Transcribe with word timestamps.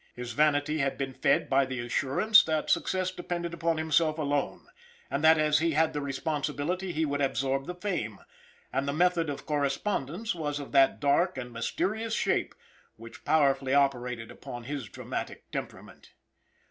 His 0.15 0.33
vanity 0.33 0.79
had 0.79 0.97
been 0.97 1.13
fed 1.13 1.47
by 1.47 1.63
the 1.63 1.79
assurance 1.81 2.43
that 2.45 2.71
success 2.71 3.11
depended 3.11 3.53
upon 3.53 3.77
himself 3.77 4.17
alone, 4.17 4.65
and 5.11 5.23
that 5.23 5.37
as 5.37 5.59
he 5.59 5.73
had 5.73 5.93
the 5.93 6.01
responsibility 6.01 6.91
he 6.91 7.05
would 7.05 7.21
absorb 7.21 7.67
the 7.67 7.75
fame; 7.75 8.17
and 8.73 8.87
the 8.87 8.93
method 8.93 9.29
of 9.29 9.45
correspondence 9.45 10.33
was 10.33 10.59
of 10.59 10.71
that 10.71 10.99
dark 10.99 11.37
and 11.37 11.53
mysterious 11.53 12.15
shape 12.15 12.55
which 12.95 13.23
powerfully 13.23 13.75
operated 13.75 14.31
upon 14.31 14.63
his 14.63 14.89
dramatic 14.89 15.51
temperament. 15.51 16.13